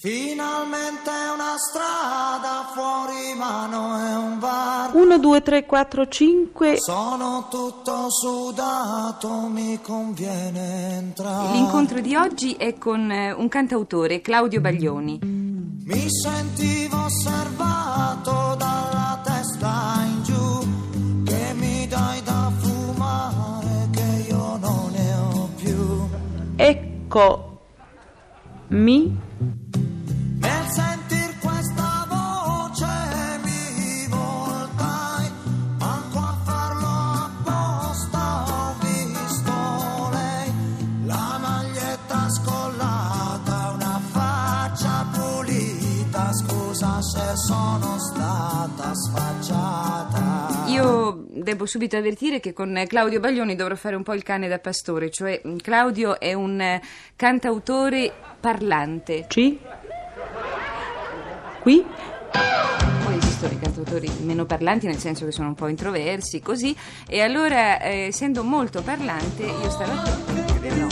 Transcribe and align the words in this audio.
Finalmente 0.00 1.10
una 1.10 1.56
strada 1.58 2.70
fuori 2.72 3.34
mano 3.36 3.98
e 3.98 4.14
un 4.14 4.38
bar. 4.38 4.94
1, 4.94 5.18
2, 5.18 5.42
3, 5.42 5.66
4, 5.66 6.06
5. 6.06 6.76
Sono 6.78 7.48
tutto 7.50 8.08
sudato, 8.08 9.28
mi 9.48 9.80
conviene 9.82 10.98
entrare. 10.98 11.50
L'incontro 11.50 11.98
di 11.98 12.14
oggi 12.14 12.52
è 12.52 12.78
con 12.78 13.10
eh, 13.10 13.32
un 13.32 13.48
cantautore, 13.48 14.20
Claudio 14.20 14.60
Baglioni. 14.60 15.18
Mi 15.20 16.06
sentivo 16.08 17.02
osservato 17.04 18.54
dalla 18.56 19.20
testa 19.24 20.04
in 20.06 20.22
giù. 20.22 21.24
Che 21.24 21.52
mi 21.54 21.88
dai 21.88 22.22
da 22.22 22.52
fumare, 22.56 23.88
che 23.90 24.26
io 24.28 24.58
non 24.58 24.90
ne 24.92 25.14
ho 25.14 25.48
più. 25.56 26.08
Ecco. 26.54 27.47
Mi. 28.70 29.18
Nel 30.40 30.66
sentir 30.68 31.38
questa 31.40 32.06
voce 32.08 32.86
mi 33.42 34.06
voltai, 34.08 35.30
manco 35.78 36.18
a 36.18 36.36
farlo 36.44 36.86
apposta 36.86 38.44
ho 38.46 38.74
visto 38.80 39.52
lei, 40.12 40.52
la 41.06 41.38
maglietta 41.40 42.28
scollata, 42.28 43.72
una 43.74 44.00
faccia 44.12 45.06
pulita, 45.12 46.32
scusa 46.34 47.00
se 47.00 47.36
sono 47.36 47.96
stata 47.98 48.92
sfacciata. 48.94 50.66
Io 50.66 51.17
devo 51.48 51.64
subito 51.64 51.96
avvertire 51.96 52.40
che 52.40 52.52
con 52.52 52.84
Claudio 52.86 53.20
Baglioni 53.20 53.56
dovrò 53.56 53.74
fare 53.74 53.96
un 53.96 54.02
po' 54.02 54.12
il 54.12 54.22
cane 54.22 54.48
da 54.48 54.58
pastore, 54.58 55.10
cioè 55.10 55.40
mm, 55.46 55.56
Claudio 55.56 56.20
è 56.20 56.34
un 56.34 56.60
eh, 56.60 56.82
cantautore 57.16 58.12
parlante. 58.38 59.24
Ci. 59.28 59.58
Qui. 61.60 61.86
Poi 63.04 63.16
esistono 63.16 63.52
i 63.54 63.58
cantautori 63.58 64.10
meno 64.24 64.44
parlanti, 64.44 64.86
nel 64.86 64.98
senso 64.98 65.24
che 65.24 65.32
sono 65.32 65.48
un 65.48 65.54
po' 65.54 65.68
introversi, 65.68 66.40
così. 66.40 66.76
E 67.08 67.22
allora, 67.22 67.80
eh, 67.80 68.08
essendo 68.08 68.44
molto 68.44 68.82
parlante, 68.82 69.44
io 69.44 69.70
stamattina. 69.70 70.74
no. 70.76 70.88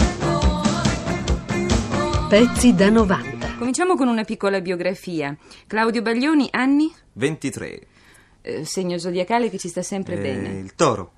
Pezzi 2.31 2.75
da 2.75 2.89
90. 2.89 3.57
Cominciamo 3.59 3.95
con 3.95 4.09
una 4.09 4.25
piccola 4.25 4.62
biografia. 4.62 5.37
Claudio 5.67 6.01
Baglioni, 6.01 6.49
anni? 6.51 6.91
23. 7.12 7.89
Eh, 8.47 8.65
segno 8.65 8.97
zodiacale 8.97 9.51
che 9.51 9.59
ci 9.59 9.67
sta 9.69 9.83
sempre 9.83 10.15
Eh, 10.15 10.21
bene. 10.21 10.49
Il 10.61 10.77
toro. 10.77 11.13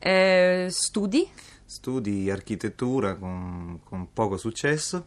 Eh, 0.00 0.66
studi? 0.68 1.24
Studi 1.64 2.28
architettura 2.28 3.14
con, 3.14 3.78
con 3.84 4.08
poco 4.12 4.36
successo. 4.36 5.06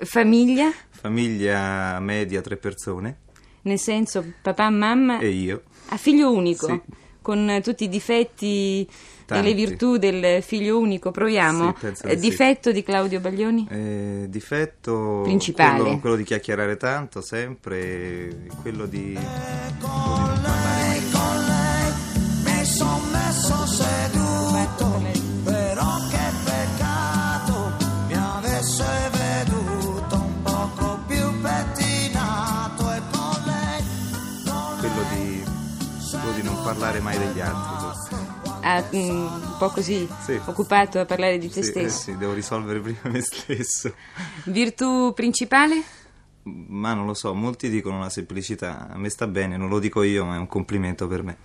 Famiglia? 0.00 0.70
Famiglia 0.90 1.98
media, 2.00 2.42
tre 2.42 2.58
persone. 2.58 3.20
Nel 3.62 3.78
senso, 3.78 4.22
papà, 4.42 4.68
mamma? 4.68 5.20
E 5.20 5.28
io. 5.28 5.62
A 5.88 5.96
figlio 5.96 6.30
unico? 6.30 6.66
Sì. 6.66 6.80
Con 7.22 7.60
tutti 7.62 7.84
i 7.84 7.88
difetti 7.88 8.86
e 9.32 9.34
Tanti. 9.34 9.48
le 9.48 9.54
virtù 9.54 9.96
del 9.96 10.42
figlio 10.42 10.78
unico, 10.78 11.10
proviamo. 11.10 11.74
Sì, 11.78 11.86
Eh, 11.86 12.14
di 12.14 12.20
sì. 12.22 12.28
difetto 12.28 12.72
di 12.72 12.82
Claudio 12.82 13.20
Baglioni? 13.20 13.66
Eh, 13.70 14.26
difetto. 14.28 15.20
Principale. 15.24 15.80
Quello, 15.80 15.98
quello 16.00 16.16
di 16.16 16.24
chiacchierare 16.24 16.76
tanto, 16.76 17.20
sempre. 17.20 18.46
Quello 18.62 18.86
di. 18.86 19.18
Con 19.80 20.40
lei, 20.42 21.10
con 21.10 21.36
lei, 21.46 21.92
mi 22.44 22.64
son 22.64 23.00
messo 23.10 23.66
seduto, 23.66 25.02
però 25.44 25.96
che 26.10 26.18
peccato 26.44 27.72
mi 28.08 28.14
avesse 28.14 28.84
veduto 29.10 30.14
un 30.16 30.42
poco 30.42 30.98
più 31.06 31.40
pettinato 31.40 32.92
e 32.92 33.00
con 33.10 33.42
lei, 33.46 33.82
con 34.44 34.78
Quello 34.78 35.02
di. 35.14 35.44
Quello 36.10 36.36
di 36.36 36.42
non 36.42 36.62
parlare 36.62 37.00
mai 37.00 37.18
degli 37.18 37.40
altri. 37.40 37.78
forse. 37.80 38.21
Ah, 38.62 38.84
un 38.92 39.54
po' 39.58 39.68
così, 39.70 40.08
Sì. 40.24 40.40
occupato 40.44 41.00
a 41.00 41.04
parlare 41.04 41.38
di 41.38 41.48
te 41.50 41.62
Sì, 41.62 41.68
eh 41.70 41.72
stesso. 41.72 41.98
sì, 41.98 42.16
devo 42.16 42.32
risolvere 42.32 42.78
prima 42.80 43.00
me 43.04 43.20
stesso. 43.20 43.94
Virtù 44.46 45.12
principale? 45.14 45.82
Ma 46.44 46.92
non 46.94 47.06
lo 47.06 47.14
so, 47.14 47.34
molti 47.34 47.68
dicono 47.68 47.98
la 48.00 48.08
semplicità. 48.10 48.88
A 48.88 48.98
me 48.98 49.08
sta 49.08 49.26
bene, 49.26 49.56
non 49.56 49.68
lo 49.68 49.78
dico 49.78 50.02
io, 50.02 50.24
ma 50.24 50.36
è 50.36 50.38
un 50.38 50.46
complimento 50.46 51.06
per 51.06 51.22
me. 51.22 51.36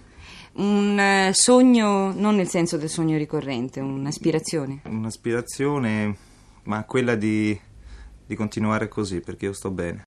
Un 0.53 0.97
eh, 1.00 1.31
sogno, 1.33 2.11
non 2.13 2.35
nel 2.35 2.47
senso 2.47 2.78
del 2.78 2.89
sogno 2.89 3.17
ricorrente, 3.17 3.79
un'aspirazione. 3.79 4.81
Un'aspirazione, 4.85 6.16
ma 6.63 6.84
quella 6.84 7.16
di, 7.16 7.59
di 8.25 8.35
continuare 8.35 8.88
così, 8.88 9.19
perché 9.22 9.45
io 9.45 9.53
sto 9.53 9.69
bene. 9.69 10.01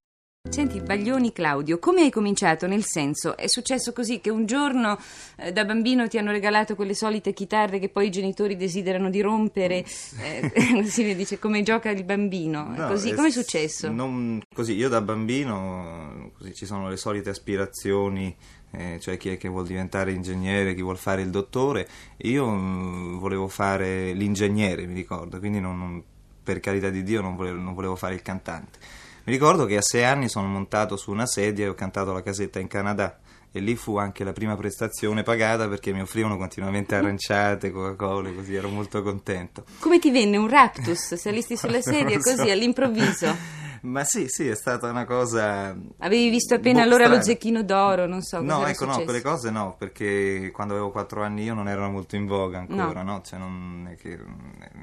Senti, 0.48 0.80
Baglioni 0.80 1.32
Claudio, 1.32 1.78
come 1.78 2.00
hai 2.00 2.10
cominciato? 2.10 2.66
Nel 2.66 2.82
senso, 2.82 3.36
è 3.36 3.46
successo 3.46 3.92
così 3.92 4.20
che 4.20 4.30
un 4.30 4.46
giorno 4.46 4.98
eh, 5.36 5.52
da 5.52 5.66
bambino 5.66 6.08
ti 6.08 6.16
hanno 6.16 6.30
regalato 6.32 6.74
quelle 6.74 6.94
solite 6.94 7.34
chitarre 7.34 7.78
che 7.78 7.90
poi 7.90 8.06
i 8.06 8.10
genitori 8.10 8.56
desiderano 8.56 9.10
di 9.10 9.20
rompere, 9.20 9.84
eh, 10.18 10.50
così 10.80 11.04
ne 11.04 11.14
dice 11.14 11.38
come 11.38 11.62
gioca 11.62 11.90
il 11.90 12.04
bambino, 12.04 12.72
No, 12.74 12.86
così, 12.86 13.12
come 13.12 13.28
è 13.28 13.30
successo? 13.30 13.90
non- 13.92 14.40
così, 14.54 14.72
io 14.72 14.88
da 14.88 15.02
bambino, 15.02 16.30
così 16.38 16.54
ci 16.54 16.64
sono 16.64 16.88
le 16.88 16.96
solite 16.96 17.28
aspirazioni, 17.28 18.34
eh, 18.70 18.98
cioè 18.98 19.18
chi 19.18 19.28
è 19.28 19.36
che 19.36 19.48
vuol 19.48 19.66
diventare 19.66 20.12
ingegnere, 20.12 20.74
chi 20.74 20.80
vuol 20.82 20.96
fare 20.96 21.20
il 21.20 21.28
dottore. 21.28 21.86
Io 22.22 22.48
mm, 22.48 23.18
volevo 23.18 23.46
fare 23.46 24.14
l'ingegnere, 24.14 24.86
mi 24.86 24.94
ricordo, 24.94 25.38
quindi 25.38 25.60
non- 25.60 25.78
non- 25.78 26.02
per 26.42 26.60
carità 26.60 26.88
di 26.88 27.02
Dio 27.02 27.20
non 27.20 27.36
volevo, 27.36 27.58
non 27.60 27.74
volevo 27.74 27.94
fare 27.94 28.14
il 28.14 28.22
cantante. 28.22 28.78
Mi 29.24 29.32
ricordo 29.32 29.66
che 29.66 29.76
a 29.76 29.82
sei 29.82 30.04
anni 30.04 30.28
sono 30.28 30.46
montato 30.48 30.96
su 30.96 31.10
una 31.10 31.26
sedia 31.26 31.66
e 31.66 31.68
ho 31.68 31.74
cantato 31.74 32.12
la 32.12 32.22
casetta 32.22 32.58
in 32.58 32.68
Canada. 32.68 33.18
E 33.52 33.58
lì 33.58 33.74
fu 33.74 33.96
anche 33.96 34.22
la 34.22 34.32
prima 34.32 34.54
prestazione 34.56 35.24
pagata 35.24 35.68
perché 35.68 35.92
mi 35.92 36.00
offrivano 36.00 36.36
continuamente 36.36 36.94
aranciate, 36.94 37.72
Coca-Cola, 37.72 38.30
così 38.30 38.54
ero 38.54 38.68
molto 38.68 39.02
contento. 39.02 39.64
Come 39.80 39.98
ti 39.98 40.10
venne 40.12 40.36
un 40.36 40.48
raptus? 40.48 41.14
Salisti 41.14 41.56
sulla 41.56 41.80
sedia 41.82 42.16
lo 42.16 42.22
so. 42.22 42.36
così 42.36 42.50
all'improvviso? 42.50 43.58
Ma 43.82 44.04
sì, 44.04 44.26
sì, 44.28 44.46
è 44.46 44.54
stata 44.54 44.88
una 44.90 45.04
cosa. 45.04 45.74
Avevi 45.98 46.28
visto 46.28 46.54
appena 46.54 46.80
boh, 46.80 46.84
allora 46.84 47.04
lo 47.04 47.14
strana. 47.14 47.22
zecchino 47.24 47.62
d'oro, 47.64 48.06
non 48.06 48.20
so 48.22 48.40
No, 48.42 48.64
ecco, 48.66 48.84
no, 48.84 48.92
successo. 48.92 49.04
quelle 49.04 49.22
cose 49.22 49.50
no, 49.50 49.74
perché 49.78 50.50
quando 50.52 50.74
avevo 50.74 50.90
4 50.90 51.22
anni 51.22 51.42
io 51.44 51.54
non 51.54 51.66
erano 51.66 51.90
molto 51.90 52.14
in 52.14 52.26
voga 52.26 52.58
ancora, 52.58 53.02
no? 53.02 53.22
Cioè 53.24 53.38
non, 53.38 53.88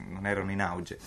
non 0.10 0.26
erano 0.26 0.52
in 0.52 0.62
auge. 0.62 0.98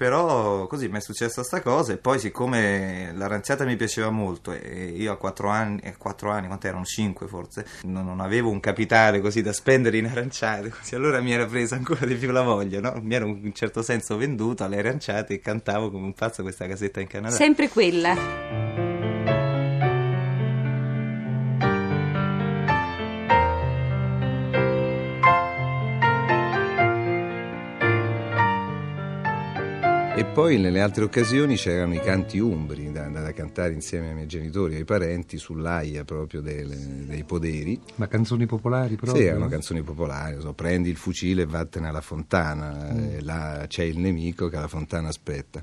Però 0.00 0.66
così 0.66 0.88
mi 0.88 0.96
è 0.96 1.00
successa 1.02 1.42
sta 1.42 1.60
cosa 1.60 1.92
e 1.92 1.98
poi 1.98 2.18
siccome 2.18 3.12
l'aranciata 3.14 3.66
mi 3.66 3.76
piaceva 3.76 4.08
molto 4.08 4.50
e 4.50 4.94
io 4.96 5.12
a 5.12 5.18
4 5.18 5.48
anni, 5.50 5.78
eh, 5.82 5.98
4 5.98 6.30
anni 6.30 6.46
quanto 6.46 6.68
erano 6.68 6.86
5 6.86 7.26
forse, 7.26 7.66
non, 7.82 8.06
non 8.06 8.20
avevo 8.20 8.48
un 8.48 8.60
capitale 8.60 9.20
così 9.20 9.42
da 9.42 9.52
spendere 9.52 9.98
in 9.98 10.06
aranciate, 10.06 10.70
così 10.74 10.94
allora 10.94 11.20
mi 11.20 11.32
era 11.32 11.44
presa 11.44 11.74
ancora 11.76 12.06
di 12.06 12.14
più 12.14 12.30
la 12.30 12.40
voglia, 12.40 12.80
no? 12.80 12.98
Mi 13.02 13.14
ero 13.14 13.26
in 13.26 13.40
un 13.44 13.52
certo 13.52 13.82
senso 13.82 14.16
venduto 14.16 14.64
alle 14.64 14.78
aranciate 14.78 15.34
e 15.34 15.38
cantavo 15.40 15.90
come 15.90 16.06
un 16.06 16.14
pazzo 16.14 16.40
questa 16.40 16.66
casetta 16.66 17.00
in 17.00 17.06
Canada. 17.06 17.34
Sempre 17.34 17.68
quella. 17.68 18.79
E 30.20 30.24
poi 30.26 30.58
nelle 30.58 30.82
altre 30.82 31.04
occasioni 31.04 31.56
c'erano 31.56 31.94
i 31.94 31.98
canti 31.98 32.38
umbri 32.38 32.92
da, 32.92 33.08
da- 33.08 33.32
cantare 33.32 33.72
insieme 33.72 34.08
ai 34.08 34.14
miei 34.14 34.26
genitori 34.26 34.74
e 34.74 34.76
ai 34.76 34.84
parenti 34.84 35.38
sull'aia 35.38 36.04
proprio 36.04 36.42
delle- 36.42 37.06
dei 37.06 37.24
poderi. 37.24 37.80
Ma 37.94 38.06
canzoni 38.06 38.44
popolari 38.44 38.96
proprio? 38.96 39.18
Sì, 39.18 39.26
erano 39.26 39.48
canzoni 39.48 39.80
popolari, 39.80 40.38
so, 40.38 40.52
prendi 40.52 40.90
il 40.90 40.96
fucile 40.96 41.40
e 41.40 41.46
vattene 41.46 41.88
alla 41.88 42.02
fontana, 42.02 42.90
eh, 42.90 43.22
là 43.22 43.64
c'è 43.66 43.84
il 43.84 43.96
nemico 43.96 44.48
che 44.48 44.56
alla 44.56 44.68
fontana 44.68 45.08
aspetta. 45.08 45.62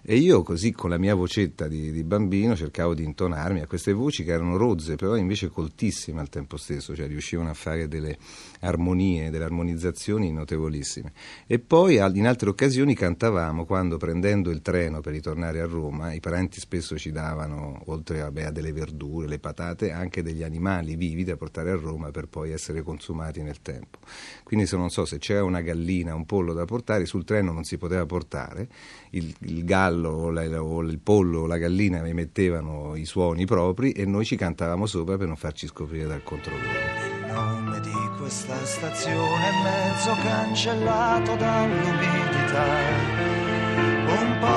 E 0.00 0.16
io 0.16 0.42
così 0.42 0.72
con 0.72 0.88
la 0.88 0.96
mia 0.96 1.14
vocetta 1.14 1.68
di, 1.68 1.92
di 1.92 2.02
bambino 2.02 2.56
cercavo 2.56 2.94
di 2.94 3.04
intonarmi 3.04 3.60
a 3.60 3.66
queste 3.66 3.92
voci 3.92 4.24
che 4.24 4.32
erano 4.32 4.56
rozze, 4.56 4.96
però 4.96 5.16
invece 5.16 5.48
coltissime 5.50 6.20
al 6.20 6.30
tempo 6.30 6.56
stesso, 6.56 6.96
cioè 6.96 7.08
riuscivano 7.08 7.50
a 7.50 7.54
fare 7.54 7.88
delle 7.88 8.16
armonie, 8.60 9.28
delle 9.28 9.44
armonizzazioni 9.44 10.32
notevolissime. 10.32 11.12
E 11.46 11.58
poi 11.58 11.96
in 11.96 12.26
altre 12.26 12.48
occasioni 12.48 12.94
cantavamo 12.94 13.66
quando 13.66 13.97
prendendo 13.98 14.50
il 14.50 14.62
treno 14.62 15.00
per 15.00 15.12
ritornare 15.12 15.60
a 15.60 15.66
Roma, 15.66 16.14
i 16.14 16.20
parenti 16.20 16.60
spesso 16.60 16.96
ci 16.96 17.12
davano, 17.12 17.82
oltre 17.86 18.20
vabbè, 18.20 18.44
a 18.44 18.50
delle 18.50 18.72
verdure, 18.72 19.26
le 19.26 19.38
patate, 19.38 19.92
anche 19.92 20.22
degli 20.22 20.42
animali 20.42 20.96
vivi 20.96 21.24
da 21.24 21.36
portare 21.36 21.70
a 21.70 21.76
Roma 21.76 22.10
per 22.10 22.28
poi 22.28 22.52
essere 22.52 22.82
consumati 22.82 23.42
nel 23.42 23.60
tempo. 23.60 23.98
Quindi 24.42 24.66
se 24.66 24.76
non 24.76 24.88
so 24.88 25.04
se 25.04 25.18
c'era 25.18 25.44
una 25.44 25.60
gallina, 25.60 26.14
un 26.14 26.24
pollo 26.24 26.54
da 26.54 26.64
portare, 26.64 27.04
sul 27.04 27.24
treno 27.24 27.52
non 27.52 27.64
si 27.64 27.76
poteva 27.76 28.06
portare, 28.06 28.68
il, 29.10 29.34
il 29.40 29.64
gallo 29.64 30.10
o, 30.10 30.30
la- 30.30 30.62
o 30.62 30.80
il 30.80 30.98
pollo 30.98 31.40
o 31.40 31.46
la 31.46 31.58
gallina 31.58 32.06
emettevano 32.06 32.96
i 32.96 33.04
suoni 33.04 33.44
propri 33.44 33.92
e 33.92 34.06
noi 34.06 34.24
ci 34.24 34.36
cantavamo 34.36 34.86
sopra 34.86 35.18
per 35.18 35.26
non 35.26 35.36
farci 35.36 35.66
scoprire 35.66 36.06
dal 36.06 36.22
controllore. 36.22 37.16
Il 37.26 37.32
nome 37.32 37.80
di 37.80 37.90
questa 38.18 38.56
stazione 38.64 39.48
è 39.48 39.62
mezzo 39.62 40.12
cancellato 40.22 41.36
dall'umidità. 41.36 43.37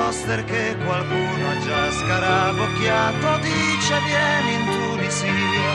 Poster 0.02 0.44
che 0.44 0.76
qualcuno 0.84 1.48
ha 1.48 1.58
già 1.60 1.92
scarato 1.92 2.56
L'avvocchiato 2.56 3.38
dice 3.40 3.94
vieni 4.04 4.54
in 4.54 4.64
Tunisia, 4.66 5.74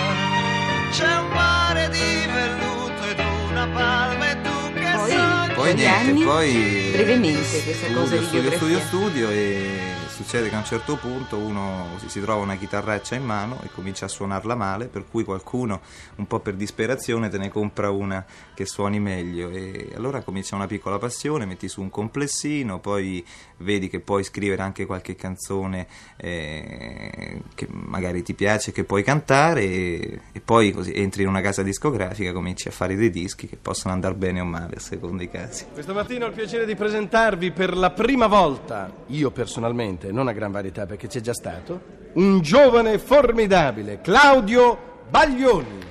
c'è 0.92 1.18
un 1.18 1.30
mare 1.30 1.90
di 1.90 2.32
velluto 2.34 3.04
ed 3.10 3.20
una 3.50 3.68
palma 3.68 4.32
e 4.32 4.42
tu 4.42 4.74
che 4.74 4.92
Poi, 4.96 5.10
sai. 5.10 5.54
Poi 5.54 5.74
niente, 5.74 6.10
anni? 6.10 6.24
poi 6.24 6.90
Brevemente 6.92 7.64
questa 7.64 7.88
cosa 7.94 8.18
di 8.18 8.26
studio, 8.26 8.52
studio, 8.52 8.52
studio, 8.52 8.80
studio 8.80 9.30
e 9.30 9.97
succede 10.18 10.50
che 10.50 10.56
a 10.56 10.58
un 10.58 10.66
certo 10.66 10.96
punto 10.96 11.38
uno 11.38 11.90
si, 11.98 12.10
si 12.10 12.20
trova 12.20 12.42
una 12.42 12.56
chitarraccia 12.56 13.14
in 13.14 13.24
mano 13.24 13.60
e 13.62 13.70
comincia 13.72 14.06
a 14.06 14.08
suonarla 14.08 14.56
male, 14.56 14.88
per 14.88 15.06
cui 15.06 15.24
qualcuno 15.24 15.82
un 16.16 16.26
po' 16.26 16.40
per 16.40 16.56
disperazione 16.56 17.30
te 17.30 17.38
ne 17.38 17.50
compra 17.50 17.92
una 17.92 18.26
che 18.56 18.66
suoni 18.66 19.00
meglio 19.00 19.52
e 19.52 19.92
allora 19.96 20.22
comincia 20.22 20.56
una 20.56 20.66
piccola 20.66 20.98
passione, 20.98 21.46
metti 21.46 21.68
su 21.68 21.82
un 21.82 21.92
complessino, 21.92 22.80
poi 22.80 23.24
vedi 23.58 23.90
che 23.90 24.00
puoi 24.00 24.24
scrivere 24.24 24.64
anche 24.64 24.88
qualche 24.88 25.16
canzone 25.16 25.86
eh, 26.16 27.42
che 27.54 27.68
magari 27.70 28.24
ti 28.24 28.34
piace, 28.34 28.72
che 28.72 28.86
puoi 28.86 29.04
cantare 29.04 29.62
e, 29.62 30.22
e 30.32 30.40
poi 30.40 30.72
così 30.72 30.94
entri 30.94 31.22
in 31.22 31.28
una 31.28 31.42
casa 31.42 31.62
discografica, 31.62 32.32
cominci 32.34 32.68
a 32.68 32.72
fare 32.72 32.96
dei 32.96 33.12
dischi 33.12 33.46
che 33.46 33.56
possono 33.56 33.94
andare 33.94 34.16
bene 34.16 34.40
o 34.40 34.46
male 34.46 34.78
a 34.78 34.80
seconda 34.80 35.18
dei 35.18 35.30
casi. 35.30 35.66
Questa 35.72 35.94
mattina 35.94 36.26
ho 36.26 36.30
il 36.30 36.34
piacere 36.34 36.66
di 36.66 36.74
presentarvi 36.74 37.52
per 37.52 37.78
la 37.78 37.92
prima 37.92 38.26
volta, 38.26 38.92
io 39.08 39.30
personalmente, 39.30 40.07
non 40.12 40.28
a 40.28 40.34
gran 40.34 40.52
varietà 40.52 40.86
perché 40.86 41.08
c'è 41.08 41.20
già 41.20 41.34
stato, 41.34 41.80
un 42.14 42.42
giovane 42.42 42.98
formidabile, 42.98 44.02
Claudio 44.02 45.04
Baglioni. 45.10 45.87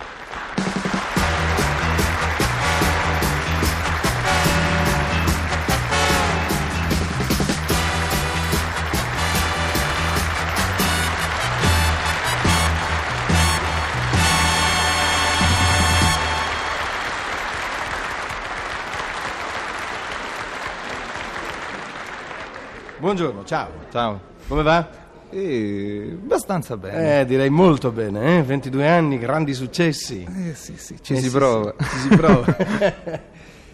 Buongiorno, 23.06 23.44
ciao. 23.44 23.70
Ciao. 23.92 24.20
Come 24.48 24.64
va? 24.64 24.88
Eh, 25.30 26.18
abbastanza 26.20 26.76
bene. 26.76 27.20
Eh, 27.20 27.24
direi 27.24 27.50
molto 27.50 27.92
bene, 27.92 28.38
eh? 28.38 28.42
22 28.42 28.88
anni, 28.88 29.16
grandi 29.20 29.54
successi. 29.54 30.24
Eh, 30.28 30.56
sì, 30.56 30.74
sì, 30.76 31.00
ci 31.00 31.12
Eh, 31.12 31.16
si 31.18 31.28
sì, 31.28 31.30
prova. 31.30 31.72
sì, 31.78 31.84
ci 31.88 31.98
si 31.98 32.08
prova. 32.08 32.56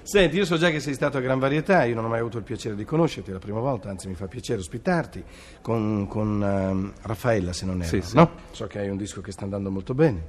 Senti, 0.03 0.37
io 0.37 0.45
so 0.45 0.59
già 0.59 0.69
che 0.69 0.81
sei 0.81 0.93
stato 0.93 1.17
a 1.17 1.21
gran 1.23 1.39
varietà, 1.39 1.85
io 1.85 1.95
non 1.95 2.05
ho 2.05 2.09
mai 2.09 2.19
avuto 2.21 2.37
il 2.37 2.45
piacere 2.45 2.75
di 2.75 2.85
conoscerti, 2.85 3.31
è 3.31 3.33
la 3.33 3.39
prima 3.39 3.59
volta, 3.61 3.89
anzi 3.89 4.07
mi 4.07 4.15
fa 4.17 4.27
piacere 4.27 4.61
ospitarti, 4.61 5.25
con, 5.63 6.07
con 6.09 6.43
ehm, 6.45 6.93
Raffaella 7.01 7.55
se 7.55 7.65
non 7.65 7.81
erro, 7.81 7.89
Sì, 7.89 8.03
sì. 8.03 8.15
no? 8.17 8.29
So 8.51 8.67
che 8.67 8.81
hai 8.81 8.91
un 8.91 8.99
disco 8.99 9.23
che 9.23 9.33
sta 9.33 9.45
andando 9.45 9.71
molto 9.71 9.95
bene 9.95 10.27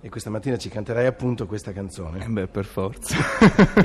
e 0.00 0.08
questa 0.08 0.30
mattina 0.30 0.56
ci 0.56 0.70
canterai 0.70 1.04
appunto 1.04 1.46
questa 1.46 1.72
Eh 1.72 1.74
canzone. 1.74 2.24
beh, 2.26 2.46
per 2.46 2.64
forza. 2.64 3.16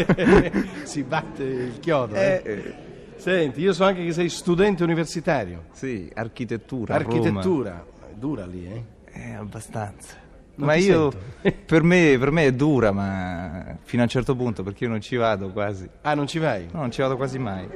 si 0.83 1.03
batte 1.03 1.43
il 1.43 1.77
chiodo, 1.81 2.15
eh? 2.15 2.41
Eh, 2.45 2.51
eh, 2.53 2.89
Senti, 3.21 3.61
io 3.61 3.71
so 3.71 3.83
anche 3.83 4.03
che 4.03 4.13
sei 4.13 4.29
studente 4.29 4.81
universitario, 4.81 5.65
sì, 5.73 6.09
architettura. 6.11 6.95
architettura, 6.95 7.85
è 8.09 8.15
dura 8.15 8.47
lì, 8.47 8.65
eh? 8.65 8.83
Eh, 9.11 9.33
abbastanza. 9.33 10.15
Non 10.55 10.65
ma 10.65 10.73
io, 10.73 11.11
per 11.67 11.83
me, 11.83 12.17
per 12.17 12.31
me 12.31 12.45
è 12.45 12.51
dura, 12.51 12.91
ma 12.91 13.77
fino 13.83 14.01
a 14.01 14.05
un 14.05 14.09
certo 14.09 14.35
punto, 14.35 14.63
perché 14.63 14.85
io 14.85 14.89
non 14.89 15.01
ci 15.01 15.17
vado 15.17 15.51
quasi. 15.51 15.87
Ah, 16.01 16.15
non 16.15 16.25
ci 16.25 16.39
vai? 16.39 16.67
No, 16.71 16.79
non 16.79 16.89
ci 16.89 17.01
vado 17.01 17.15
quasi 17.15 17.37
mai. 17.37 17.67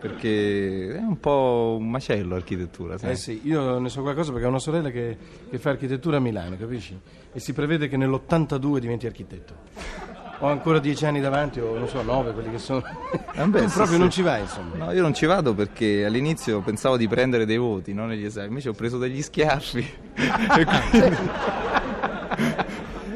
Perché 0.00 0.94
è 0.94 1.00
un 1.00 1.20
po' 1.20 1.76
un 1.78 1.90
macello 1.90 2.36
l'architettura, 2.36 2.96
sai? 2.96 3.10
Eh 3.10 3.16
sì, 3.16 3.42
io 3.44 3.78
ne 3.78 3.90
so 3.90 4.00
qualcosa 4.00 4.32
perché 4.32 4.46
ho 4.46 4.50
una 4.50 4.58
sorella 4.58 4.88
che, 4.88 5.18
che 5.50 5.58
fa 5.58 5.68
architettura 5.68 6.16
a 6.16 6.20
Milano, 6.20 6.56
capisci? 6.56 6.98
E 7.30 7.38
si 7.40 7.52
prevede 7.52 7.88
che 7.88 7.98
nell'82 7.98 8.78
diventi 8.78 9.04
architetto. 9.04 10.13
Ho 10.40 10.48
ancora 10.48 10.78
dieci 10.78 11.06
anni 11.06 11.20
davanti, 11.20 11.60
o 11.60 11.78
non 11.78 11.88
so, 11.88 12.02
nove, 12.02 12.32
quelli 12.32 12.50
che 12.50 12.58
sono. 12.58 12.82
Eh 13.32 13.44
beh, 13.44 13.62
tu 13.62 13.68
sì, 13.68 13.74
proprio 13.74 13.94
sì. 13.94 13.98
non 13.98 14.10
ci 14.10 14.22
vai, 14.22 14.40
insomma. 14.42 14.86
No, 14.86 14.92
io 14.92 15.00
non 15.00 15.14
ci 15.14 15.26
vado 15.26 15.54
perché 15.54 16.04
all'inizio 16.04 16.60
pensavo 16.60 16.96
di 16.96 17.08
prendere 17.08 17.46
dei 17.46 17.56
voti, 17.56 17.94
non 17.94 18.08
negli 18.08 18.24
esami, 18.24 18.48
invece 18.48 18.68
ho 18.70 18.72
preso 18.74 18.98
degli 18.98 19.22
schiaffi. 19.22 19.94
Quindi- 20.14 21.16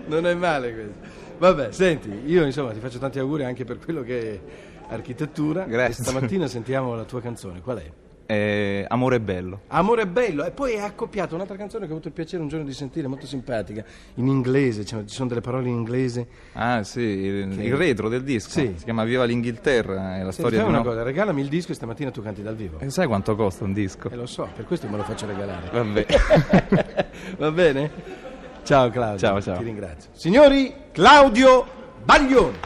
Non 0.06 0.26
è 0.26 0.34
male 0.34 0.72
questo. 0.72 0.94
Vabbè, 1.38 1.70
senti, 1.72 2.22
io 2.26 2.44
insomma 2.44 2.72
ti 2.72 2.80
faccio 2.80 2.98
tanti 2.98 3.18
auguri 3.18 3.44
anche 3.44 3.64
per 3.64 3.78
quello 3.78 4.02
che 4.02 4.20
è 4.20 4.40
architettura. 4.88 5.64
Grazie. 5.64 6.02
E 6.02 6.06
stamattina 6.06 6.46
sentiamo 6.46 6.94
la 6.94 7.04
tua 7.04 7.20
canzone, 7.20 7.60
qual 7.60 7.78
è? 7.78 7.90
Eh, 8.30 8.84
amore 8.88 9.16
è 9.16 9.20
bello. 9.20 9.60
Amore 9.68 10.02
è 10.02 10.06
bello, 10.06 10.44
e 10.44 10.50
poi 10.50 10.72
è 10.72 10.80
accoppiato 10.80 11.34
un'altra 11.34 11.56
canzone 11.56 11.86
che 11.86 11.92
ho 11.92 11.94
avuto 11.94 12.08
il 12.08 12.14
piacere 12.14 12.42
un 12.42 12.48
giorno 12.48 12.66
di 12.66 12.74
sentire, 12.74 13.06
molto 13.06 13.24
simpatica, 13.24 13.82
in 14.16 14.26
inglese, 14.26 14.84
cioè, 14.84 15.02
ci 15.06 15.14
sono 15.14 15.28
delle 15.30 15.40
parole 15.40 15.68
in 15.68 15.76
inglese. 15.76 16.26
Ah 16.52 16.82
sì, 16.82 17.00
il, 17.00 17.58
il 17.58 17.74
retro 17.74 18.10
del 18.10 18.22
disco. 18.24 18.50
Sì. 18.50 18.74
Si 18.76 18.84
chiama 18.84 19.04
Viva 19.04 19.24
l'Inghilterra, 19.24 20.16
è 20.16 20.22
la 20.22 20.30
Senti, 20.30 20.32
storia 20.34 20.58
di 20.62 20.68
una 20.68 20.80
un... 20.80 20.84
cosa, 20.84 21.02
regalami 21.02 21.40
il 21.40 21.48
disco 21.48 21.72
e 21.72 21.74
stamattina 21.74 22.10
tu 22.10 22.20
canti 22.20 22.42
dal 22.42 22.54
vivo. 22.54 22.78
Eh, 22.80 22.90
sai 22.90 23.06
quanto 23.06 23.34
costa 23.34 23.64
un 23.64 23.72
disco? 23.72 24.10
Eh, 24.10 24.16
lo 24.16 24.26
so, 24.26 24.46
per 24.54 24.66
questo 24.66 24.86
me 24.88 24.98
lo 24.98 25.04
faccio 25.04 25.24
regalare. 25.24 25.70
Vabbè. 25.72 26.06
Va 27.38 27.50
bene? 27.50 27.90
Ciao 28.62 28.90
Claudio. 28.90 29.18
Ciao, 29.18 29.40
ciao. 29.40 29.56
Ti 29.56 29.64
ringrazio. 29.64 30.10
Signori, 30.12 30.74
Claudio 30.92 31.64
Baglioni. 32.04 32.58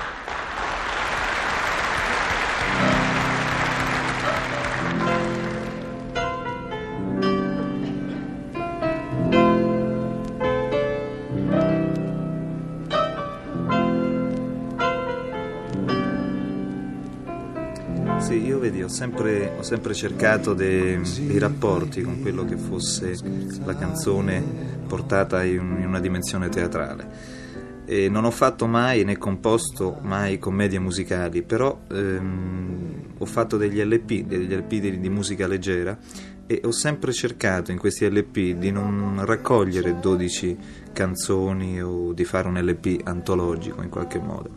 Sempre, 18.93 19.55
ho 19.57 19.63
sempre 19.63 19.95
cercato 19.95 20.53
de- 20.53 21.01
dei 21.27 21.39
rapporti 21.39 22.03
con 22.03 22.21
quello 22.21 22.45
che 22.45 22.57
fosse 22.57 23.17
la 23.65 23.75
canzone 23.75 24.43
portata 24.87 25.43
in, 25.43 25.79
in 25.81 25.87
una 25.87 25.99
dimensione 25.99 26.49
teatrale. 26.51 27.41
E 27.85 28.09
non 28.09 28.25
ho 28.25 28.31
fatto 28.31 28.67
mai 28.67 29.03
né 29.05 29.19
composto 29.19 29.99
mai 30.03 30.39
commedie 30.39 30.79
musicali, 30.79 31.43
però 31.43 31.81
ehm, 31.91 33.15
ho 33.19 33.25
fatto 33.25 33.57
degli 33.57 33.83
LP, 33.83 34.25
degli 34.25 34.55
LP 34.55 34.69
di, 34.75 35.01
di 35.01 35.09
musica 35.09 35.47
leggera 35.47 35.99
e 36.47 36.61
ho 36.65 36.71
sempre 36.71 37.13
cercato 37.13 37.71
in 37.71 37.79
questi 37.79 38.09
LP 38.09 38.59
di 38.59 38.71
non 38.71 39.25
raccogliere 39.25 39.99
12 39.99 40.59
canzoni 40.93 41.83
o 41.83 42.13
di 42.13 42.25
fare 42.25 42.49
un 42.49 42.59
LP 42.59 43.01
antologico 43.05 43.83
in 43.83 43.89
qualche 43.89 44.19
modo, 44.19 44.51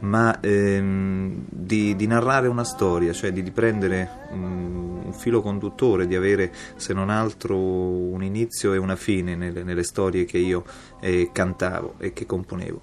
ma 0.00 0.40
ehm, 0.40 1.44
di, 1.48 1.96
di 1.96 2.06
narrare 2.06 2.48
una 2.48 2.64
storia, 2.64 3.12
cioè 3.12 3.32
di, 3.32 3.42
di 3.42 3.50
prendere 3.50 4.08
un, 4.30 5.00
un 5.04 5.12
filo 5.12 5.40
conduttore, 5.42 6.06
di 6.06 6.14
avere 6.14 6.52
se 6.76 6.92
non 6.92 7.10
altro 7.10 7.56
un 7.56 8.22
inizio 8.22 8.72
e 8.72 8.78
una 8.78 8.96
fine 8.96 9.34
nelle, 9.36 9.62
nelle 9.62 9.82
storie 9.82 10.24
che 10.24 10.38
io 10.38 10.64
eh, 11.00 11.30
cantavo 11.32 11.94
e 11.98 12.12
che 12.12 12.26
componevo. 12.26 12.80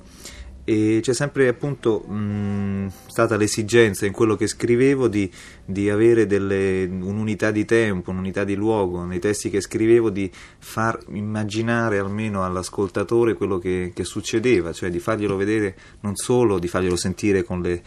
E 0.69 0.99
c'è 1.01 1.13
sempre 1.13 1.47
appunto 1.47 2.01
mh, 2.01 2.91
stata 3.07 3.37
l'esigenza 3.37 4.05
in 4.05 4.11
quello 4.11 4.35
che 4.35 4.47
scrivevo 4.47 5.07
di, 5.07 5.31
di 5.63 5.89
avere 5.89 6.25
delle- 6.25 6.83
un'unità 6.83 7.51
di 7.51 7.63
tempo, 7.63 8.11
un'unità 8.11 8.43
di 8.43 8.53
luogo 8.53 9.05
nei 9.05 9.19
testi 9.19 9.49
che 9.49 9.61
scrivevo, 9.61 10.09
di 10.09 10.29
far 10.59 10.99
immaginare 11.13 11.99
almeno 11.99 12.43
all'ascoltatore 12.43 13.35
quello 13.35 13.59
che, 13.59 13.93
che 13.95 14.03
succedeva, 14.03 14.73
cioè 14.73 14.89
di 14.89 14.99
farglielo 14.99 15.37
vedere 15.37 15.77
non 16.01 16.17
solo, 16.17 16.59
di 16.59 16.67
farglielo 16.67 16.97
sentire 16.97 17.43
con 17.43 17.61
le, 17.61 17.81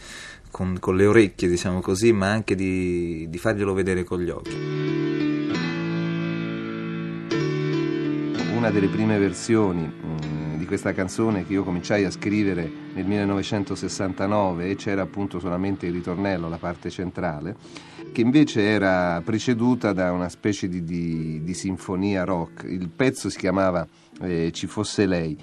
con- 0.49 0.79
con 0.79 0.95
le 0.95 1.05
orecchie, 1.05 1.49
diciamo 1.49 1.81
così, 1.81 2.11
ma 2.11 2.31
anche 2.31 2.55
di, 2.55 3.27
di 3.29 3.37
farglielo 3.37 3.75
vedere 3.75 4.03
con 4.03 4.21
gli 4.21 4.29
occhi. 4.31 4.55
Una 8.55 8.71
delle 8.71 8.87
prime 8.87 9.19
versioni 9.19 9.93
di 10.19 10.40
questa 10.71 10.93
canzone 10.93 11.45
che 11.45 11.51
io 11.51 11.65
cominciai 11.65 12.05
a 12.05 12.09
scrivere 12.09 12.71
nel 12.93 13.05
1969 13.05 14.69
e 14.69 14.75
c'era 14.75 15.01
appunto 15.01 15.37
solamente 15.37 15.85
il 15.85 15.91
ritornello, 15.91 16.47
la 16.47 16.55
parte 16.55 16.89
centrale, 16.89 17.57
che 18.13 18.21
invece 18.21 18.61
era 18.61 19.21
preceduta 19.21 19.91
da 19.91 20.13
una 20.13 20.29
specie 20.29 20.69
di, 20.69 20.81
di- 20.85 21.43
di 21.43 21.53
sinfonia 21.53 22.23
rock. 22.23 22.63
Il 22.63 22.87
pezzo 22.87 23.29
si 23.29 23.37
chiamava 23.37 23.85
eh, 24.21 24.51
Ci 24.53 24.65
fosse 24.65 25.05
lei. 25.05 25.37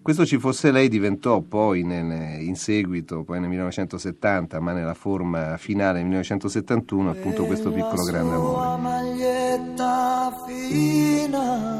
Questo 0.00 0.24
Ci 0.24 0.38
fosse 0.38 0.70
lei 0.70 0.88
diventò 0.88 1.42
poi 1.42 1.82
nel- 1.82 2.40
in 2.40 2.56
seguito, 2.56 3.22
poi 3.22 3.38
nel 3.38 3.50
1970, 3.50 4.60
ma 4.60 4.72
nella 4.72 4.94
forma 4.94 5.58
finale 5.58 5.98
nel 5.98 6.06
1971, 6.06 7.10
appunto 7.10 7.44
questo 7.44 7.70
piccolo 7.70 8.02
grande 8.04 8.34
amore. 8.34 8.80
Maglietta 8.80 10.32
fina 10.46 11.79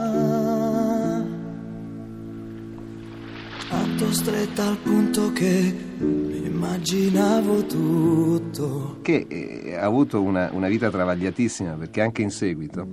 tanto 4.00 4.14
stretta 4.14 4.66
al 4.66 4.78
punto 4.78 5.30
che 5.32 5.74
immaginavo 5.98 7.66
tutto. 7.66 8.96
Che 9.02 9.26
eh, 9.28 9.76
ha 9.76 9.84
avuto 9.84 10.22
una, 10.22 10.48
una 10.52 10.68
vita 10.68 10.90
travagliatissima 10.90 11.72
perché 11.72 12.00
anche 12.00 12.22
in 12.22 12.30
seguito 12.30 12.86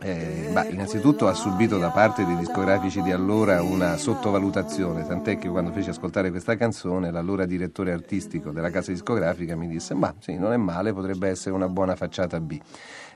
Eh, 0.00 0.50
bah, 0.52 0.66
innanzitutto 0.66 1.26
ha 1.26 1.34
subito 1.34 1.76
da 1.78 1.88
parte 1.88 2.24
dei 2.24 2.36
discografici 2.36 3.02
di 3.02 3.10
allora 3.10 3.62
una 3.62 3.96
sottovalutazione, 3.96 5.04
tant'è 5.04 5.38
che 5.38 5.48
quando 5.48 5.72
feci 5.72 5.88
ascoltare 5.88 6.30
questa 6.30 6.54
canzone 6.56 7.10
l'allora 7.10 7.46
direttore 7.46 7.90
artistico 7.90 8.50
della 8.52 8.70
casa 8.70 8.92
discografica 8.92 9.56
mi 9.56 9.66
disse 9.66 9.94
ma 9.94 10.14
sì, 10.20 10.36
non 10.36 10.52
è 10.52 10.56
male, 10.56 10.92
potrebbe 10.92 11.28
essere 11.28 11.54
una 11.54 11.68
buona 11.68 11.96
facciata 11.96 12.38
B. 12.38 12.60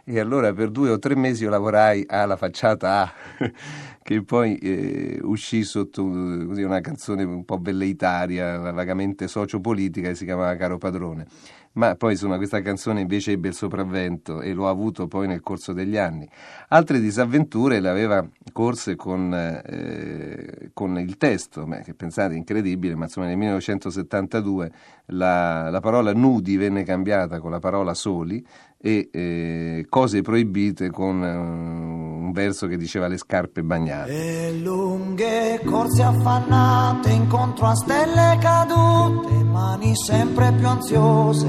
E 0.04 0.18
allora 0.18 0.52
per 0.52 0.70
due 0.70 0.90
o 0.90 0.98
tre 0.98 1.14
mesi 1.14 1.44
io 1.44 1.50
lavorai 1.50 2.04
alla 2.08 2.36
facciata 2.36 3.02
A, 3.02 3.12
che 4.02 4.22
poi 4.22 4.56
eh, 4.56 5.18
uscì 5.22 5.62
sotto 5.64 6.02
così, 6.04 6.62
una 6.62 6.80
canzone 6.80 7.22
un 7.24 7.44
po' 7.44 7.58
velleitaria, 7.60 8.58
vagamente 8.72 9.28
sociopolitica, 9.28 10.08
che 10.08 10.14
si 10.14 10.24
chiamava 10.24 10.54
Caro 10.56 10.78
Padrone 10.78 11.26
ma 11.74 11.94
poi 11.94 12.12
insomma 12.12 12.36
questa 12.36 12.60
canzone 12.60 13.00
invece 13.00 13.32
ebbe 13.32 13.48
il 13.48 13.54
sopravvento 13.54 14.42
e 14.42 14.52
lo 14.52 14.66
ha 14.66 14.70
avuto 14.70 15.06
poi 15.06 15.26
nel 15.26 15.40
corso 15.40 15.72
degli 15.72 15.96
anni. 15.96 16.28
Altre 16.68 17.00
disavventure 17.00 17.80
le 17.80 17.88
aveva 17.88 18.26
corse 18.52 18.96
con, 18.96 19.32
eh, 19.34 20.70
con 20.74 20.98
il 20.98 21.16
testo, 21.16 21.64
beh, 21.64 21.80
che 21.82 21.94
pensate 21.94 22.34
incredibile, 22.34 22.94
ma 22.94 23.04
insomma 23.04 23.26
nel 23.26 23.36
1972 23.36 24.72
la, 25.06 25.70
la 25.70 25.80
parola 25.80 26.12
nudi 26.12 26.56
venne 26.56 26.84
cambiata 26.84 27.40
con 27.40 27.50
la 27.50 27.58
parola 27.58 27.94
soli 27.94 28.44
e 28.82 29.08
eh, 29.12 29.86
cose 29.88 30.22
proibite 30.22 30.90
con 30.90 31.22
eh, 31.24 31.36
un 31.36 32.32
verso 32.32 32.66
che 32.66 32.76
diceva 32.76 33.06
le 33.06 33.16
scarpe 33.16 33.62
bagnate. 33.62 34.48
E 34.48 34.52
lunghe 34.58 35.60
corse 35.64 36.02
affannate 36.02 37.10
incontro 37.10 37.66
a 37.66 37.76
stelle 37.76 38.38
cadute, 38.40 39.32
mani 39.44 39.94
sempre 39.94 40.52
più 40.52 40.66
ansiose, 40.66 41.46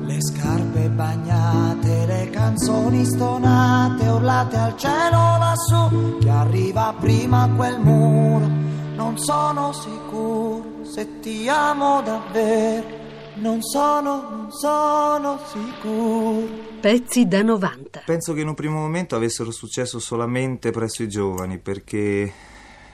le 0.00 0.22
scarpe 0.22 0.88
bagnate, 0.88 2.06
le 2.06 2.30
canzoni 2.30 3.04
stonate, 3.04 4.06
urlate 4.06 4.56
al 4.56 4.76
cielo 4.76 5.36
lassù, 5.38 6.18
che 6.20 6.30
arriva 6.30 6.94
prima 6.98 7.50
quel 7.56 7.80
muro, 7.80 8.46
non 8.94 9.18
sono 9.18 9.72
sicuro 9.72 10.84
se 10.84 11.18
ti 11.20 11.48
amo 11.48 12.02
davvero. 12.02 12.96
Non 13.40 13.62
sono, 13.62 14.26
non 14.30 14.50
sono 14.50 15.38
sicuro. 15.46 16.67
Pezzi 16.80 17.26
da 17.26 17.42
90. 17.42 18.02
Penso 18.06 18.32
che 18.34 18.40
in 18.42 18.48
un 18.48 18.54
primo 18.54 18.78
momento 18.78 19.16
avessero 19.16 19.50
successo 19.50 19.98
solamente 19.98 20.70
presso 20.70 21.02
i 21.02 21.08
giovani 21.08 21.58
perché, 21.58 22.32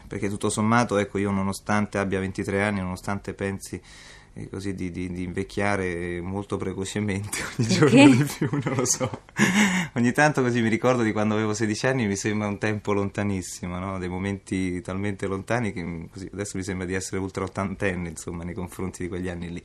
perché 0.07 0.31
tutto 0.31 0.49
sommato, 0.49 0.97
ecco, 0.97 1.19
io 1.19 1.31
nonostante 1.31 1.99
abbia 1.99 2.19
23 2.19 2.63
anni, 2.63 2.81
nonostante 2.81 3.35
pensi 3.35 3.79
eh, 4.33 4.49
così 4.49 4.75
di, 4.75 4.91
di, 4.91 5.13
di, 5.13 5.25
invecchiare 5.25 6.23
molto 6.23 6.57
precocemente 6.57 7.39
ogni 7.59 7.69
giorno 7.69 8.09
di 8.09 8.25
più, 8.25 8.49
non 8.51 8.75
lo 8.75 8.87
so. 8.87 9.11
ogni 9.93 10.13
tanto 10.13 10.41
così 10.41 10.63
mi 10.63 10.71
ricordo 10.71 11.03
di 11.03 11.13
quando 11.13 11.35
avevo 11.35 11.53
16 11.53 11.87
anni 11.87 12.07
mi 12.07 12.17
sembra 12.17 12.49
un 12.49 12.57
tempo 12.57 12.95
lontanissimo, 12.95 13.79
no? 13.79 13.99
dei 13.99 14.09
momenti 14.09 14.81
talmente 14.81 15.27
lontani 15.27 15.75
che 15.75 16.09
così, 16.11 16.31
adesso 16.33 16.57
mi 16.57 16.65
sembra 16.65 16.87
di 16.87 16.95
essere 16.95 17.19
ultra 17.19 17.45
ottantenne 17.45 18.09
insomma 18.09 18.45
nei 18.45 18.55
confronti 18.55 19.03
di 19.03 19.09
quegli 19.09 19.29
anni 19.29 19.53
lì 19.53 19.63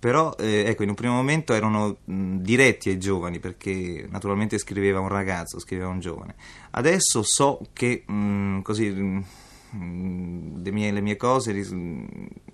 però 0.00 0.34
eh, 0.38 0.64
ecco 0.66 0.82
in 0.82 0.88
un 0.88 0.94
primo 0.94 1.12
momento 1.12 1.52
erano 1.52 1.98
mh, 2.02 2.36
diretti 2.38 2.88
ai 2.88 2.98
giovani 2.98 3.38
perché 3.38 4.06
naturalmente 4.08 4.56
scriveva 4.56 4.98
un 4.98 5.08
ragazzo, 5.08 5.60
scriveva 5.60 5.90
un 5.90 6.00
giovane. 6.00 6.34
Adesso 6.70 7.22
so 7.22 7.60
che 7.74 8.04
mh, 8.06 8.62
così 8.62 8.88
mh, 8.88 10.62
le, 10.62 10.70
mie, 10.70 10.90
le, 10.90 11.02
mie, 11.02 11.16
cose 11.16 11.52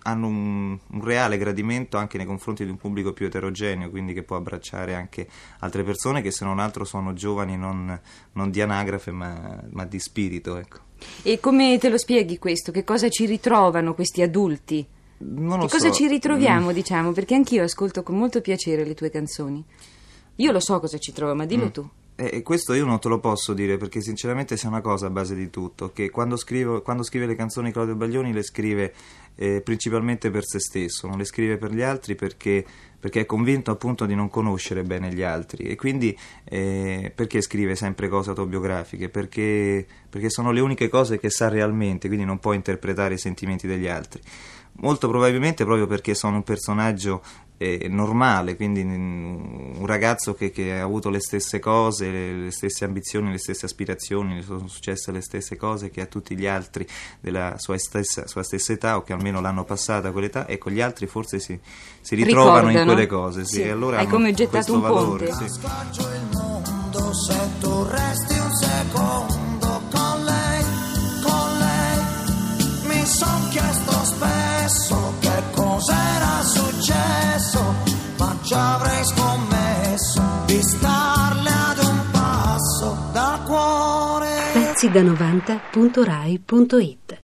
hanno 0.03 0.27
un, 0.27 0.77
un, 0.91 1.05
reale 1.05 1.39
gradimento 1.39 1.97
anche 1.99 2.17
nei 2.17 2.27
confronti 2.27 2.65
di 2.65 2.71
un 2.71 2.79
pubblico 2.79 3.13
più 3.13 3.27
eterogeneo, 3.27 3.91
quindi 3.91 4.13
che 4.13 4.25
può 4.25 4.35
abbracciare 4.35 4.97
anche 4.97 5.29
altre 5.61 5.85
persone 5.85 6.23
che 6.23 6.33
se 6.33 6.45
non 6.45 6.59
altro 6.59 6.85
sono 6.85 7.13
giovani 7.13 7.57
non, 7.57 7.99
non 8.33 8.51
di 8.51 8.61
anagrafe 8.61 9.13
ma, 9.13 9.63
ma 9.71 9.85
di 9.85 10.01
spirito. 10.01 10.57
Ecco. 10.57 10.79
E 11.23 11.39
come 11.39 11.79
te 11.79 11.91
lo 11.91 11.97
spieghi 11.97 12.39
questo? 12.39 12.73
Che 12.73 12.83
cosa 12.83 13.09
ci 13.09 13.25
ritrovano 13.25 13.95
questi 13.95 14.23
adulti? 14.23 14.87
Non 15.19 15.59
lo 15.59 15.67
che 15.67 15.73
cosa 15.73 15.89
so. 15.89 15.95
ci 15.95 16.09
ritroviamo, 16.09 16.71
mm. 16.71 16.75
diciamo? 16.75 17.13
Perché 17.13 17.35
anch'io 17.35 17.63
ascolto 17.63 18.03
con 18.03 18.17
molto 18.17 18.41
piacere 18.41 18.85
le 18.85 18.95
tue 18.95 19.11
canzoni. 19.11 19.65
Io 20.37 20.53
lo 20.53 20.61
so 20.61 20.79
cosa 20.81 20.99
ci 20.99 21.13
trovo, 21.13 21.35
ma 21.35 21.47
dillo 21.47 21.67
mm. 21.67 21.71
tu. 21.71 21.91
E 22.19 22.43
questo 22.43 22.73
io 22.73 22.87
non 22.87 22.99
te 22.99 23.09
lo 23.09 23.21
posso 23.21 23.53
dire 23.53 23.77
perché 23.77 24.01
sinceramente 24.01 24.55
c'è 24.55 24.69
una 24.69 24.81
cosa 24.81 25.09
a 25.09 25.11
base 25.11 25.35
di 25.35 25.51
tutto, 25.51 25.93
che 25.93 26.09
quando, 26.09 26.39
scrivo, 26.39 26.81
quando 26.81 27.03
scrive 27.03 27.27
le 27.27 27.35
canzoni 27.35 27.71
Claudio 27.71 27.95
Baglioni 27.95 28.33
le 28.33 28.43
scrive 28.43 28.95
eh, 29.35 29.61
principalmente 29.61 30.31
per 30.31 30.43
se 30.47 30.59
stesso, 30.59 31.07
non 31.09 31.19
le 31.19 31.27
scrive 31.27 31.59
per 31.59 31.75
gli 31.75 31.83
altri 31.83 32.15
perché, 32.15 32.65
perché, 32.99 33.21
è 33.21 33.27
convinto 33.27 33.71
appunto 33.71 34.07
di 34.07 34.15
non 34.15 34.31
conoscere 34.31 34.83
bene 34.83 35.13
gli 35.13 35.21
altri 35.21 35.65
e 35.65 35.75
quindi 35.75 36.17
eh, 36.45 37.13
perché 37.15 37.43
scrive 37.43 37.75
sempre 37.75 38.09
cose 38.09 38.31
autobiografiche? 38.31 39.11
Perché, 39.11 39.87
perché 40.09 40.31
sono 40.31 40.53
le 40.53 40.61
uniche 40.61 40.89
cose 40.89 41.19
che 41.19 41.29
sa 41.29 41.51
realmente, 41.51 42.09
quindi 42.09 42.25
non 42.25 42.39
può 42.39 42.55
interpretare 42.55 43.13
i 43.13 43.19
sentimenti 43.19 43.67
degli 43.67 43.89
altri 43.89 44.23
molto 44.79 45.09
probabilmente 45.09 45.65
proprio 45.65 45.87
perché 45.87 46.15
sono 46.15 46.37
un 46.37 46.43
personaggio 46.43 47.23
eh, 47.59 47.87
normale, 47.89 48.55
quindi 48.55 48.83
un 48.83 49.87
ragazzo 49.87 50.35
che, 50.35 50.51
che, 50.51 50.79
ha 50.79 50.83
avuto 50.83 51.09
le 51.09 51.21
stesse 51.21 51.59
cose, 51.59 52.11
le, 52.11 52.33
le, 52.35 52.51
stesse 52.51 52.85
ambizioni, 52.85 53.31
le 53.31 53.39
stesse 53.39 53.65
aspirazioni, 53.65 54.37
gli 54.37 54.43
sono 54.43 54.69
successe 54.69 55.11
le 55.11 55.23
stesse 55.23 55.57
cose 55.57 55.89
che 55.91 56.03
a 56.03 56.07
tutti 56.07 56.37
gli 56.37 56.47
altri 56.47 56.87
della 57.19 57.55
sua 57.57 57.79
stessa, 57.79 58.27
sua 58.27 58.43
stessa 58.43 58.73
età 58.73 58.97
o 58.97 59.03
che 59.03 59.15
almeno 59.15 59.41
l'hanno 59.41 59.65
passata 59.65 60.13
quell'età, 60.13 60.47
ecco 60.47 60.71
gli 60.71 60.83
altri 60.83 61.07
forse 61.07 61.39
si, 61.39 61.59
si 62.01 62.15
ritrovano 62.15 62.69
Ricordano. 62.69 62.79
in 62.79 62.85
quelle 62.87 63.07
cose. 63.07 63.45
Sì, 63.45 63.55
sì. 63.55 63.63
E 63.63 63.71
allora 63.71 63.99
Hai 63.99 64.07
come 64.07 64.35
gettato 64.35 64.75
un 64.75 64.81
valore, 64.81 65.29
ponte. 65.29 65.49
Sì. 65.49 65.59
il 65.59 66.29
mondo 66.33 67.13
se 67.15 67.49
tu 67.59 67.85
resti 67.85 68.39
un 68.39 68.55
secondo 68.55 69.56
tecida90.rai.it 84.89 87.13